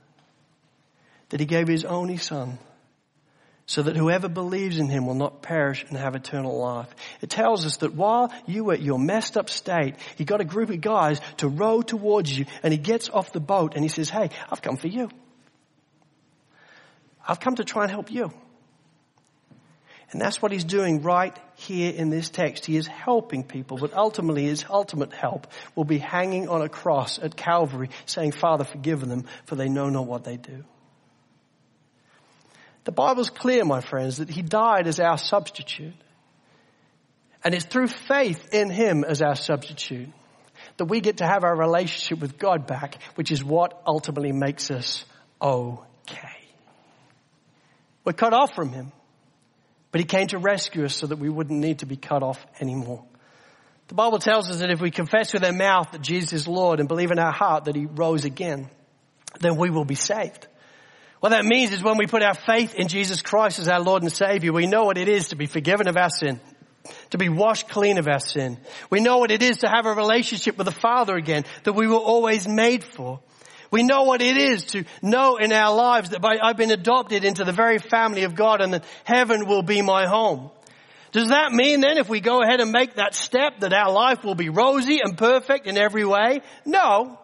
[1.30, 2.58] that He gave His only Son
[3.66, 6.88] so that whoever believes in him will not perish and have eternal life.
[7.20, 10.44] It tells us that while you were at your messed up state, he got a
[10.46, 13.90] group of guys to row towards you and he gets off the boat and he
[13.90, 15.10] says, hey, I've come for you.
[17.28, 18.32] I've come to try and help you.
[20.10, 22.64] And that's what he's doing right here in this text.
[22.64, 27.18] He is helping people, but ultimately his ultimate help will be hanging on a cross
[27.18, 30.64] at Calvary saying, Father, forgive them, for they know not what they do.
[32.84, 35.92] The Bible's clear, my friends, that he died as our substitute.
[37.44, 40.08] And it's through faith in him as our substitute
[40.78, 44.70] that we get to have our relationship with God back, which is what ultimately makes
[44.70, 45.04] us
[45.42, 45.87] okay.
[48.08, 48.90] We're cut off from Him.
[49.92, 52.42] But he came to rescue us so that we wouldn't need to be cut off
[52.58, 53.04] anymore.
[53.88, 56.80] The Bible tells us that if we confess with our mouth that Jesus is Lord
[56.80, 58.70] and believe in our heart that he rose again,
[59.40, 60.46] then we will be saved.
[61.20, 64.02] What that means is when we put our faith in Jesus Christ as our Lord
[64.02, 66.40] and Savior, we know what it is to be forgiven of our sin,
[67.10, 68.56] to be washed clean of our sin.
[68.88, 71.86] We know what it is to have a relationship with the Father again that we
[71.86, 73.20] were always made for.
[73.70, 77.44] We know what it is to know in our lives that I've been adopted into
[77.44, 80.50] the very family of God and that heaven will be my home.
[81.12, 84.24] Does that mean then if we go ahead and make that step that our life
[84.24, 86.40] will be rosy and perfect in every way?
[86.64, 87.18] No.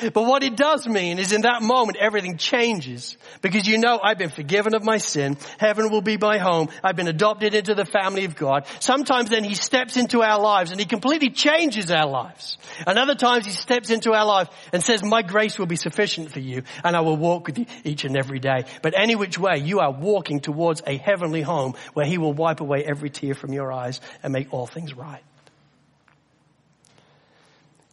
[0.00, 4.18] But what it does mean is in that moment everything changes because you know I've
[4.18, 5.36] been forgiven of my sin.
[5.58, 6.68] Heaven will be my home.
[6.82, 8.66] I've been adopted into the family of God.
[8.80, 12.58] Sometimes then he steps into our lives and he completely changes our lives.
[12.86, 16.30] And other times he steps into our life and says, my grace will be sufficient
[16.30, 18.64] for you and I will walk with you each and every day.
[18.82, 22.60] But any which way you are walking towards a heavenly home where he will wipe
[22.60, 25.22] away every tear from your eyes and make all things right.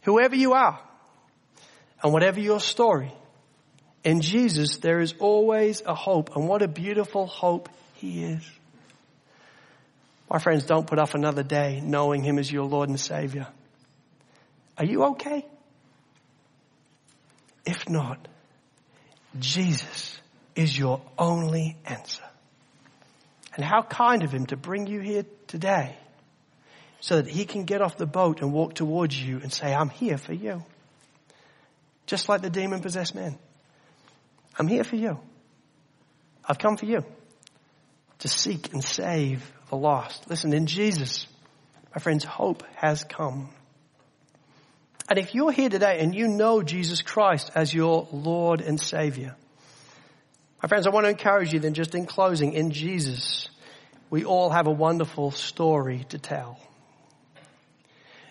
[0.04, 0.80] Whoever you are,
[2.04, 3.14] and whatever your story,
[4.04, 6.36] in Jesus there is always a hope.
[6.36, 8.44] And what a beautiful hope He is.
[10.30, 13.48] My friends, don't put off another day knowing Him as your Lord and Savior.
[14.78, 15.46] Are you okay?
[17.66, 18.28] If not,
[19.40, 20.20] Jesus
[20.56, 22.24] is your only answer.
[23.56, 25.96] And how kind of Him to bring you here today
[27.00, 29.90] so that He can get off the boat and walk towards you and say, I'm
[29.90, 30.64] here for you.
[32.06, 33.38] Just like the demon possessed man.
[34.58, 35.20] I'm here for you.
[36.48, 37.04] I've come for you
[38.20, 40.30] to seek and save the lost.
[40.30, 41.28] Listen, in Jesus,
[41.96, 43.50] my friends, hope has come.
[45.10, 49.36] And if you're here today and you know Jesus Christ as your Lord and Savior,
[50.62, 53.50] my friends, I want to encourage you then just in closing, in Jesus,
[54.10, 56.58] we all have a wonderful story to tell.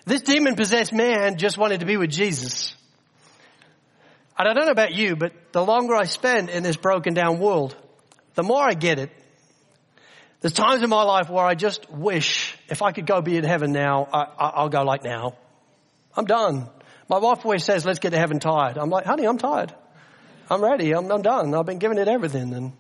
[0.07, 2.75] This demon possessed man just wanted to be with Jesus.
[4.43, 7.39] And I don't know about you, but the longer I spend in this broken down
[7.39, 7.77] world,
[8.35, 9.11] the more I get it.
[10.41, 13.45] There's times in my life where I just wish if I could go be in
[13.45, 15.37] heaven now, I, will go like now.
[16.17, 16.69] I'm done.
[17.09, 18.79] My wife always says, let's get to heaven tired.
[18.79, 19.73] I'm like, honey, I'm tired.
[20.51, 20.93] I'm ready.
[20.93, 21.55] I'm, I'm done.
[21.55, 22.53] I've been giving it everything.
[22.53, 22.73] And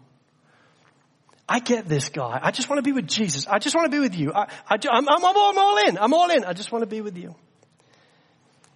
[1.48, 2.40] I get this guy.
[2.42, 3.46] I just want to be with Jesus.
[3.46, 4.32] I just want to be with you.
[4.34, 5.96] I, I, I'm, I'm, I'm all in.
[5.96, 6.44] I'm all in.
[6.44, 7.36] I just want to be with you.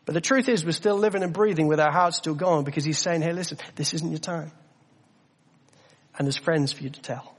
[0.07, 2.85] But the truth is we're still living and breathing with our hearts still going because
[2.85, 4.53] he's saying, hey, listen, this isn't your time.
[6.17, 7.35] And there's friends for you to tell.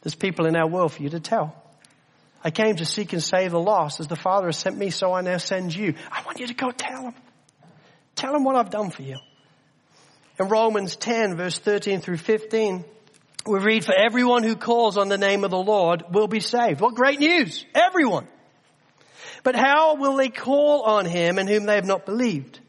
[0.00, 1.54] There's people in our world for you to tell.
[2.42, 5.12] I came to seek and save the lost as the Father has sent me, so
[5.12, 5.94] I now send you.
[6.10, 7.14] I want you to go tell them.
[8.16, 9.18] Tell them what I've done for you.
[10.38, 12.84] In Romans 10 verse 13 through 15,
[13.46, 16.80] we read, for everyone who calls on the name of the Lord will be saved.
[16.80, 17.66] What great news!
[17.74, 18.26] Everyone.
[19.42, 22.60] But how will they call on him in whom they have not believed?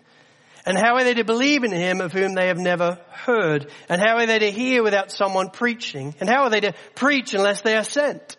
[0.65, 3.71] And how are they to believe in him of whom they have never heard?
[3.89, 6.13] And how are they to hear without someone preaching?
[6.19, 8.37] And how are they to preach unless they are sent?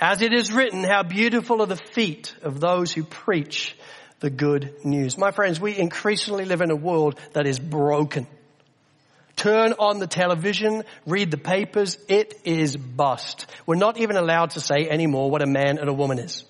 [0.00, 3.76] As it is written, how beautiful are the feet of those who preach
[4.20, 5.16] the good news.
[5.16, 8.26] My friends, we increasingly live in a world that is broken.
[9.36, 13.46] Turn on the television, read the papers, it is bust.
[13.66, 16.44] We're not even allowed to say anymore what a man and a woman is.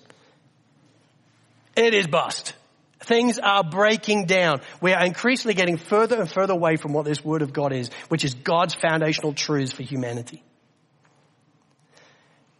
[1.75, 2.53] It is bust.
[3.01, 4.61] Things are breaking down.
[4.81, 7.89] We are increasingly getting further and further away from what this Word of God is,
[8.09, 10.43] which is God's foundational truths for humanity.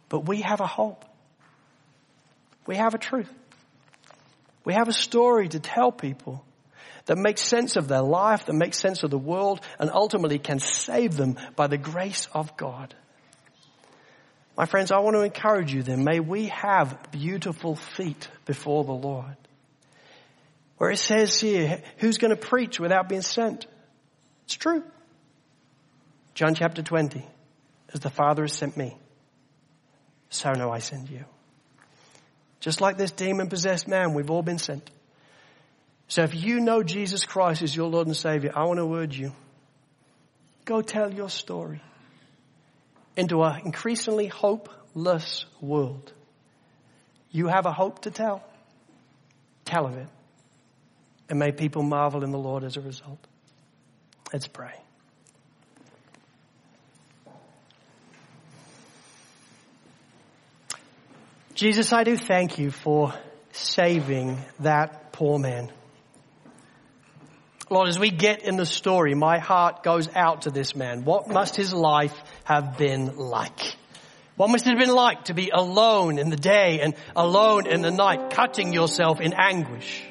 [0.08, 1.04] But we have a hope.
[2.66, 3.30] We have a truth.
[4.64, 6.44] We have a story to tell people
[7.06, 10.58] that makes sense of their life, that makes sense of the world, and ultimately can
[10.58, 12.94] save them by the grace of God.
[14.60, 18.92] My friends, I want to encourage you then, may we have beautiful feet before the
[18.92, 19.38] Lord.
[20.76, 23.66] Where it says here, who's going to preach without being sent?
[24.44, 24.84] It's true.
[26.34, 27.26] John chapter 20,
[27.94, 28.98] as the Father has sent me,
[30.28, 31.24] so now I send you.
[32.60, 34.90] Just like this demon possessed man, we've all been sent.
[36.08, 39.18] So if you know Jesus Christ is your Lord and Savior, I want to urge
[39.18, 39.32] you,
[40.66, 41.80] go tell your story
[43.16, 46.12] into an increasingly hopeless world.
[47.30, 48.42] You have a hope to tell.
[49.64, 50.08] Tell of it.
[51.28, 53.24] And may people marvel in the Lord as a result.
[54.32, 54.74] Let's pray.
[61.54, 63.12] Jesus, I do thank you for
[63.52, 65.70] saving that poor man.
[67.68, 71.04] Lord, as we get in the story, my heart goes out to this man.
[71.04, 73.76] What must his life have been like?
[74.36, 77.82] What must it have been like to be alone in the day and alone in
[77.82, 80.02] the night, cutting yourself in anguish?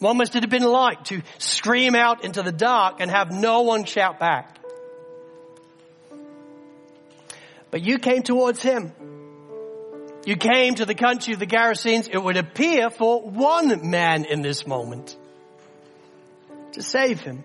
[0.00, 3.62] What must it have been like to scream out into the dark and have no
[3.62, 4.58] one shout back?
[7.70, 8.92] But you came towards him.
[10.26, 14.42] You came to the country of the Gerasenes, it would appear, for one man in
[14.42, 15.16] this moment.
[16.72, 17.44] To save him.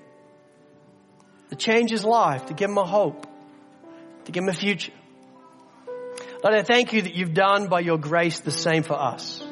[1.50, 3.26] To change his life, to give him a hope,
[4.26, 4.94] to give him a future.
[6.44, 9.44] Lord, I thank you that you've done by your grace the same for us.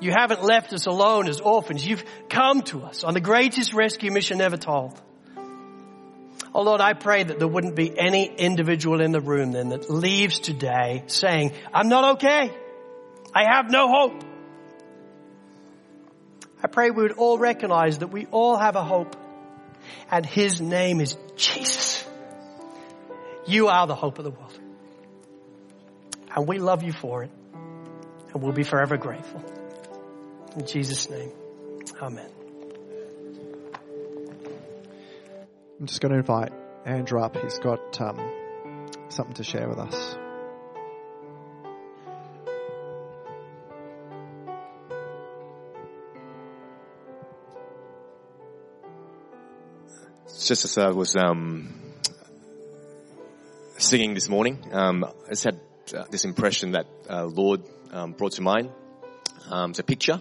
[0.00, 1.86] You haven't left us alone as orphans.
[1.86, 5.00] You've come to us on the greatest rescue mission ever told.
[6.54, 9.90] Oh Lord, I pray that there wouldn't be any individual in the room then that
[9.90, 12.50] leaves today saying, I'm not okay.
[13.34, 14.24] I have no hope.
[16.62, 19.16] I pray we would all recognize that we all have a hope
[20.10, 22.04] and his name is Jesus.
[23.46, 24.58] You are the hope of the world.
[26.34, 27.30] And we love you for it.
[28.32, 29.42] And we'll be forever grateful.
[30.56, 31.32] In Jesus' name,
[32.00, 32.30] amen.
[35.78, 36.52] I'm just going to invite
[36.84, 37.36] Andrew up.
[37.36, 40.16] He's got um, something to share with us.
[50.46, 51.74] Just as I was um,
[53.78, 55.60] singing this morning, um, I just had
[55.92, 58.70] uh, this impression that uh, Lord um, brought to mind.
[59.50, 60.20] Um, it's a picture,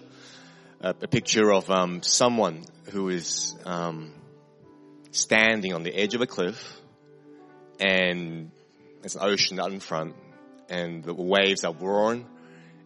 [0.81, 4.15] uh, a picture of um, someone who is um,
[5.11, 6.75] standing on the edge of a cliff,
[7.79, 8.49] and
[9.01, 10.15] there's an ocean out in front,
[10.71, 12.25] and the waves are roaring,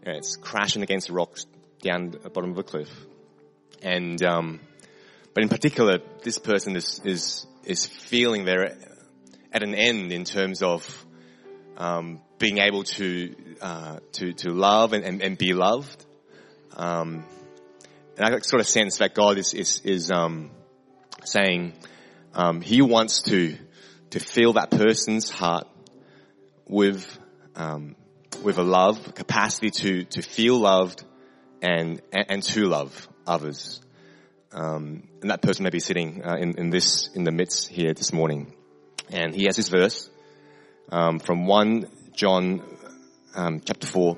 [0.03, 1.45] and it's crashing against the rocks
[1.81, 2.89] down the bottom of the cliff,
[3.81, 4.21] and
[5.33, 8.75] but in particular, this person is is is feeling they're
[9.51, 11.05] at an end in terms of
[11.77, 16.05] um, being able to uh, to to love and, and, and be loved.
[16.75, 17.25] Um,
[18.17, 20.51] and I sort of sense that God is is, is um,
[21.23, 21.73] saying
[22.33, 23.57] um, He wants to
[24.11, 25.67] to fill that person's heart
[26.67, 27.05] with
[27.55, 27.95] um,
[28.43, 31.03] with a love capacity to to feel loved
[31.61, 33.81] and and, and to love others.
[34.51, 37.93] Um, and that person may be sitting uh, in, in this in the midst here
[37.93, 38.53] this morning,
[39.11, 40.09] and he has this verse
[40.91, 42.63] um, from one John
[43.35, 44.17] um, chapter four,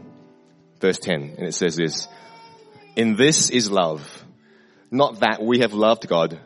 [0.80, 2.08] verse ten, and it says this:
[2.96, 4.02] "In this is love,
[4.90, 6.40] not that we have loved God,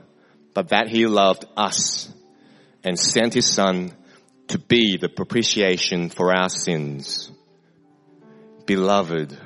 [0.55, 2.11] but that He loved us
[2.83, 3.93] and sent His Son
[4.47, 7.31] to be the propitiation for our sins."
[8.65, 9.38] Beloved.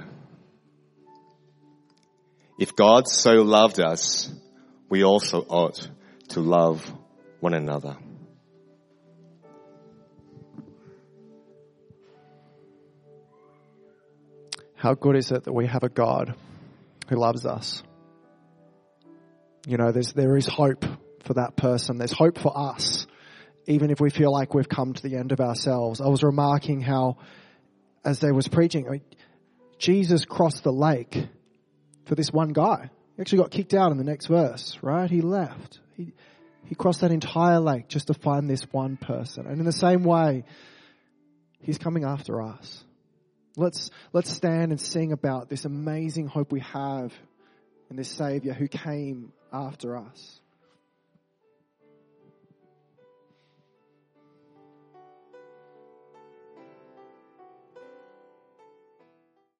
[2.59, 4.29] If God so loved us,
[4.89, 5.89] we also ought
[6.29, 6.93] to love
[7.39, 7.95] one another.
[14.75, 16.35] How good is it that we have a God
[17.07, 17.81] who loves us?
[19.65, 20.83] You know, there's, there is hope
[21.23, 21.97] for that person.
[21.97, 23.07] There's hope for us,
[23.67, 26.01] even if we feel like we've come to the end of ourselves.
[26.01, 27.19] I was remarking how,
[28.03, 29.01] as they was preaching,
[29.77, 31.29] Jesus crossed the lake
[32.09, 32.89] for this one guy.
[33.15, 35.09] He actually got kicked out in the next verse, right?
[35.09, 35.79] He left.
[35.95, 36.11] He,
[36.65, 39.45] he crossed that entire lake just to find this one person.
[39.45, 40.43] And in the same way,
[41.61, 42.83] he's coming after us.
[43.55, 47.13] Let's, let's stand and sing about this amazing hope we have
[47.89, 50.38] in this Savior who came after us.